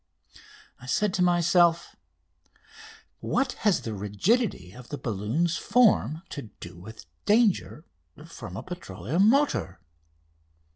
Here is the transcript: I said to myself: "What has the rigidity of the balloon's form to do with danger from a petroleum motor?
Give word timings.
I 0.79 0.87
said 0.87 1.13
to 1.13 1.21
myself: 1.21 1.95
"What 3.19 3.51
has 3.61 3.81
the 3.81 3.93
rigidity 3.93 4.71
of 4.71 4.89
the 4.89 4.97
balloon's 4.97 5.57
form 5.57 6.23
to 6.29 6.49
do 6.59 6.75
with 6.75 7.05
danger 7.25 7.85
from 8.25 8.57
a 8.57 8.63
petroleum 8.63 9.29
motor? 9.29 9.79